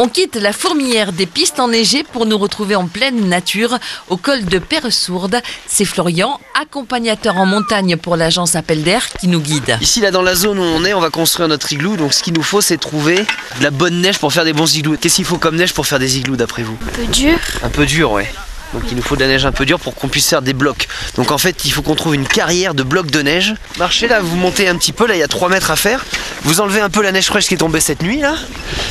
On 0.00 0.08
quitte 0.08 0.34
la 0.34 0.52
fourmilière 0.52 1.12
des 1.12 1.26
pistes 1.26 1.60
enneigées 1.60 2.02
pour 2.02 2.26
nous 2.26 2.36
retrouver 2.36 2.74
en 2.74 2.88
pleine 2.88 3.28
nature 3.28 3.78
au 4.08 4.16
col 4.16 4.44
de 4.44 4.58
Perresourde. 4.58 5.40
C'est 5.68 5.84
Florian, 5.84 6.40
accompagnateur 6.60 7.36
en 7.36 7.46
montagne 7.46 7.96
pour 7.96 8.16
l'agence 8.16 8.56
Appel 8.56 8.82
d'Air, 8.82 9.08
qui 9.20 9.28
nous 9.28 9.40
guide. 9.40 9.78
Ici, 9.80 10.00
là, 10.00 10.10
dans 10.10 10.22
la 10.22 10.34
zone 10.34 10.58
où 10.58 10.62
on 10.62 10.84
est, 10.84 10.94
on 10.94 11.00
va 11.00 11.10
construire 11.10 11.48
notre 11.48 11.72
igloo. 11.72 11.96
Donc, 11.96 12.12
ce 12.12 12.24
qu'il 12.24 12.34
nous 12.34 12.42
faut, 12.42 12.60
c'est 12.60 12.76
trouver 12.76 13.18
de 13.58 13.62
la 13.62 13.70
bonne 13.70 14.00
neige 14.00 14.18
pour 14.18 14.32
faire 14.32 14.44
des 14.44 14.52
bons 14.52 14.74
igloos. 14.74 14.96
Qu'est-ce 15.00 15.16
qu'il 15.16 15.24
faut 15.24 15.38
comme 15.38 15.54
neige 15.54 15.72
pour 15.72 15.86
faire 15.86 16.00
des 16.00 16.18
igloos, 16.18 16.36
d'après 16.36 16.64
vous? 16.64 16.76
Un 16.88 16.92
peu 16.92 17.06
dur. 17.06 17.38
Un 17.62 17.70
peu 17.70 17.86
dur, 17.86 18.10
ouais. 18.10 18.28
Donc 18.74 18.82
il 18.90 18.96
nous 18.96 19.02
faut 19.02 19.16
de 19.16 19.20
la 19.20 19.28
neige 19.28 19.46
un 19.46 19.52
peu 19.52 19.64
dure 19.64 19.78
pour 19.78 19.94
qu'on 19.94 20.08
puisse 20.08 20.28
faire 20.28 20.42
des 20.42 20.52
blocs. 20.52 20.88
Donc 21.16 21.30
en 21.30 21.38
fait 21.38 21.64
il 21.64 21.72
faut 21.72 21.80
qu'on 21.82 21.94
trouve 21.94 22.14
une 22.14 22.26
carrière 22.26 22.74
de 22.74 22.82
blocs 22.82 23.10
de 23.10 23.22
neige. 23.22 23.54
Marchez 23.78 24.08
là, 24.08 24.20
vous 24.20 24.36
montez 24.36 24.68
un 24.68 24.76
petit 24.76 24.92
peu, 24.92 25.06
là 25.06 25.14
il 25.14 25.20
y 25.20 25.22
a 25.22 25.28
3 25.28 25.48
mètres 25.48 25.70
à 25.70 25.76
faire. 25.76 26.04
Vous 26.42 26.60
enlevez 26.60 26.80
un 26.80 26.90
peu 26.90 27.02
la 27.02 27.12
neige 27.12 27.26
fraîche 27.26 27.46
qui 27.46 27.54
est 27.54 27.58
tombée 27.58 27.80
cette 27.80 28.02
nuit 28.02 28.20
là. 28.20 28.34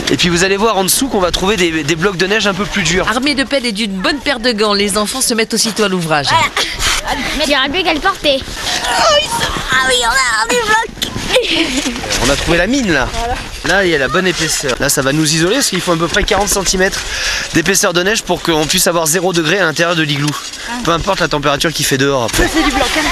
Et 0.10 0.18
puis 0.18 0.30
vous 0.30 0.44
allez 0.44 0.58
voir 0.58 0.78
en 0.78 0.84
dessous 0.84 1.10
qu'on 1.10 1.20
va 1.20 1.32
trouver 1.32 1.58
des, 1.58 1.84
des 1.84 1.96
blocs 1.96 2.18
de 2.18 2.26
neige 2.26 2.48
un 2.48 2.54
peu 2.54 2.66
plus 2.66 2.84
durs. 2.84 3.08
Armés 3.08 3.36
de 3.36 3.44
pelles 3.44 3.66
et 3.66 3.72
d'une 3.72 3.94
bonne 4.00 4.20
paire 4.20 4.40
de 4.40 4.52
gants, 4.52 4.74
les 4.74 4.98
enfants 4.98 5.22
se 5.22 5.34
mettent 5.34 5.54
aussitôt 5.54 5.84
à 5.84 5.90
l'ouvrage. 5.90 6.28
Mais 7.38 7.46
il 7.48 7.72
mieux 7.72 7.84
qu'elle 7.84 8.00
portait. 8.00 8.40
Ah 8.86 9.88
oui, 9.90 9.96
on 10.02 10.08
a 10.08 10.48
des 10.50 10.62
blocs. 10.62 10.93
On 12.26 12.30
a 12.30 12.36
trouvé 12.36 12.58
la 12.58 12.68
mine 12.68 12.92
là. 12.92 13.10
Là 13.66 13.86
il 13.86 13.92
y 13.92 13.96
a 13.96 13.98
la 13.98 14.08
bonne 14.08 14.28
épaisseur. 14.28 14.76
Là 14.80 14.90
ça 14.90 15.02
va 15.02 15.14
nous 15.14 15.34
isoler 15.34 15.56
parce 15.56 15.70
qu'il 15.70 15.82
faut 15.82 15.94
à 15.94 15.98
peu 15.98 16.08
près 16.08 16.24
40 16.24 16.50
cm 16.50 16.90
d'épaisseur 17.54 17.94
de 17.94 18.04
neige 18.04 18.24
pour 18.24 18.42
qu'on 18.42 18.66
puisse 18.66 18.88
avoir 18.88 19.06
0 19.06 19.34
degré 19.34 19.60
à 19.60 19.64
l'intérieur 19.64 19.96
de 19.96 20.04
l'igloo. 20.04 20.30
Peu 20.84 20.92
importe 20.92 21.20
la 21.20 21.28
température 21.28 21.72
qu'il 21.72 21.86
fait 21.86 21.98
dehors 21.98 22.24
après. 22.24 22.50
C'est 22.52 22.64
du 22.64 22.72
hein. 22.72 23.12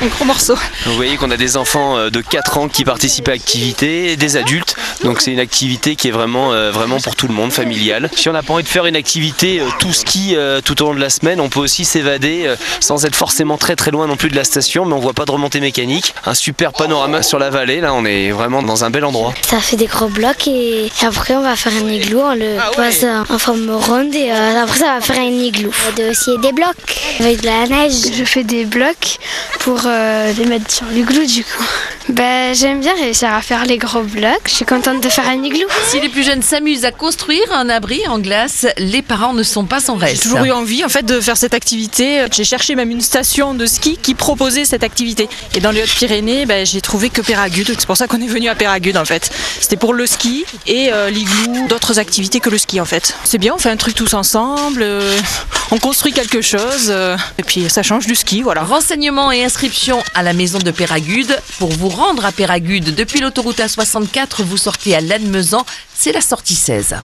un 0.00 0.06
gros 0.06 0.24
morceau. 0.24 0.56
Vous 0.86 0.94
voyez 0.94 1.16
qu'on 1.16 1.30
a 1.30 1.36
des 1.36 1.56
enfants 1.56 1.96
euh, 1.96 2.10
de 2.10 2.20
4 2.20 2.58
ans 2.58 2.68
qui 2.68 2.84
participent 2.84 3.28
à 3.28 3.32
l'activité, 3.32 4.16
des 4.16 4.36
adultes. 4.36 4.76
Donc 5.04 5.20
c'est 5.20 5.32
une 5.32 5.38
activité 5.38 5.96
qui 5.96 6.08
est 6.08 6.10
vraiment, 6.10 6.52
euh, 6.52 6.70
vraiment 6.70 7.00
pour 7.00 7.16
tout 7.16 7.28
le 7.28 7.34
monde, 7.34 7.52
familiale. 7.52 8.10
Si 8.14 8.28
on 8.28 8.32
n'a 8.32 8.42
pas 8.42 8.54
envie 8.54 8.62
de 8.62 8.68
faire 8.68 8.86
une 8.86 8.96
activité 8.96 9.60
euh, 9.60 9.64
tout 9.78 9.92
ski 9.92 10.36
tout 10.64 10.82
au 10.82 10.86
long 10.86 10.94
de 10.94 11.00
la 11.00 11.10
semaine, 11.10 11.40
on 11.40 11.48
peut 11.48 11.60
aussi 11.60 11.84
s'évader 11.84 12.52
sans 12.80 13.04
être 13.04 13.16
forcément 13.16 13.56
très 13.56 13.76
très 13.76 13.90
loin 13.90 14.06
non 14.06 14.16
plus 14.16 14.28
de 14.28 14.36
la 14.36 14.44
station, 14.44 14.84
mais 14.84 14.94
on 14.94 14.98
voit 14.98 15.12
pas 15.12 15.24
de 15.24 15.30
remontée 15.30 15.60
mécanique. 15.60 16.14
Un 16.26 16.34
super 16.34 16.72
panorama 16.72 17.22
sur 17.22 17.38
la 17.38 17.50
vallée, 17.50 17.80
là 17.80 17.94
on 17.94 18.04
est 18.04 18.30
vraiment 18.30 18.62
dans 18.62 18.84
un 18.84 18.90
bel 18.90 19.04
endroit. 19.04 19.34
Ça 19.48 19.60
fait 19.60 19.76
des 19.76 19.86
gros 19.86 20.08
blocs 20.08 20.46
et 20.48 20.90
après 21.02 21.34
on 21.36 21.42
va 21.42 21.56
faire 21.56 21.72
un 21.72 21.88
igloo, 21.88 22.20
on 22.20 22.34
le 22.34 22.56
passe 22.76 23.04
en 23.04 23.38
forme 23.38 23.70
ronde 23.70 24.14
et 24.14 24.30
après 24.30 24.78
ça 24.78 24.94
va 24.94 25.00
faire 25.00 25.18
un 25.18 25.30
igloo. 25.30 25.70
On 25.88 25.96
doit 25.96 26.10
aussi 26.10 26.36
des 26.38 26.52
blocs 26.52 26.76
avec 27.20 27.40
de 27.40 27.46
la 27.46 27.66
neige. 27.66 27.94
Je 28.16 28.24
fais 28.24 28.44
des 28.44 28.64
blocs 28.64 29.18
pour 29.60 29.80
les 29.82 30.44
mettre 30.44 30.70
sur 30.70 30.86
l'igloo 30.86 31.24
du 31.24 31.44
coup. 31.44 31.64
Bah, 32.10 32.54
j'aime 32.54 32.80
bien 32.80 32.94
réussir 32.94 33.32
à 33.34 33.42
faire 33.42 33.66
les 33.66 33.76
gros 33.76 34.02
blocs. 34.02 34.40
Je 34.46 34.54
suis 34.54 34.64
contente 34.64 35.02
de 35.02 35.08
faire 35.10 35.28
un 35.28 35.42
igloo. 35.42 35.68
Si 35.88 36.00
les 36.00 36.08
plus 36.08 36.22
jeunes 36.22 36.40
s'amusent 36.40 36.86
à 36.86 36.90
construire 36.90 37.52
un 37.52 37.68
abri 37.68 38.00
en 38.08 38.18
glace, 38.18 38.66
les 38.78 39.02
parents 39.02 39.34
ne 39.34 39.42
sont 39.42 39.66
pas 39.66 39.80
sans 39.80 39.96
reste. 39.96 40.16
J'ai 40.16 40.22
toujours 40.22 40.44
eu 40.44 40.50
envie 40.50 40.82
en 40.86 40.88
fait 40.88 41.04
de 41.04 41.20
faire 41.20 41.36
cette 41.36 41.52
activité. 41.52 42.24
J'ai 42.32 42.44
cherché 42.44 42.74
même 42.76 42.90
une 42.90 43.02
station 43.02 43.52
de 43.52 43.66
ski 43.66 43.98
qui 44.00 44.14
proposait 44.14 44.64
cette 44.64 44.84
activité. 44.84 45.28
Et 45.54 45.60
dans 45.60 45.70
les 45.70 45.82
Hautes-Pyrénées, 45.82 46.46
bah, 46.46 46.64
j'ai 46.64 46.80
trouvé 46.80 47.10
que 47.10 47.20
Péragude. 47.20 47.74
C'est 47.78 47.86
pour 47.86 47.98
ça 47.98 48.06
qu'on 48.06 48.22
est 48.22 48.26
venu 48.26 48.48
à 48.48 48.54
Péragude 48.54 48.96
en 48.96 49.04
fait. 49.04 49.30
C'était 49.60 49.76
pour 49.76 49.92
le 49.92 50.06
ski 50.06 50.46
et 50.66 50.90
euh, 50.90 51.10
l'igloo, 51.10 51.66
d'autres 51.68 51.98
activités 51.98 52.40
que 52.40 52.48
le 52.48 52.56
ski 52.56 52.80
en 52.80 52.86
fait. 52.86 53.16
C'est 53.24 53.38
bien, 53.38 53.52
on 53.54 53.58
fait 53.58 53.70
un 53.70 53.76
truc 53.76 53.94
tous 53.94 54.14
ensemble. 54.14 54.80
Euh, 54.82 55.18
on 55.70 55.78
construit 55.78 56.14
quelque 56.14 56.40
chose 56.40 56.88
euh, 56.88 57.18
et 57.36 57.42
puis 57.42 57.68
ça 57.68 57.82
change 57.82 58.06
du 58.06 58.14
ski, 58.14 58.40
voilà. 58.40 58.62
Renseignements 58.62 59.30
et 59.30 59.44
inscriptions 59.44 60.02
à 60.14 60.22
la 60.22 60.32
maison 60.32 60.58
de 60.58 60.70
Péragude. 60.70 61.38
Pour 61.58 61.68
vous 61.68 61.97
rendre 61.98 62.24
à 62.24 62.30
Péragude 62.30 62.94
depuis 62.94 63.18
l'autoroute 63.18 63.58
A64, 63.58 64.44
vous 64.44 64.56
sortez 64.56 64.94
à 64.94 65.00
Lannemezan, 65.00 65.66
c'est 65.96 66.12
la 66.12 66.20
sortie 66.20 66.54
16. 66.54 66.94